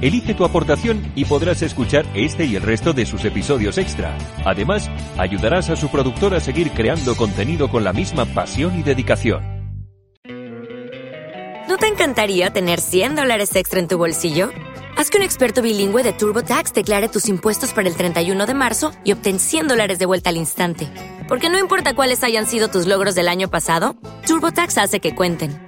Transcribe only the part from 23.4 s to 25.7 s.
pasado, TurboTax hace que cuenten.